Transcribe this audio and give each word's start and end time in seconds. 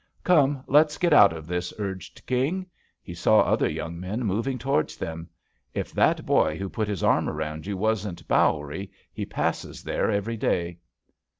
"Come, 0.23 0.63
let's 0.65 0.97
get 0.97 1.13
out 1.13 1.31
of 1.31 1.45
this," 1.45 1.71
urged 1.77 2.25
King. 2.25 2.65
He 3.03 3.13
saw 3.13 3.41
other 3.41 3.69
young 3.69 3.99
men 3.99 4.23
moving 4.25 4.57
towards 4.57 4.97
them. 4.97 5.29
"If 5.75 5.91
that 5.91 6.25
boy 6.25 6.57
who 6.57 6.69
put 6.69 6.87
his 6.87 7.03
arm 7.03 7.29
around 7.29 7.59
JUST 7.65 7.65
SWEETHEARTS 7.65 7.67
^ 7.67 7.67
you 7.67 7.77
wasn't 7.77 8.27
Bowery 8.27 8.91
he 9.13 9.25
passes 9.27 9.83
there 9.83 10.09
every 10.09 10.37
day." 10.37 10.79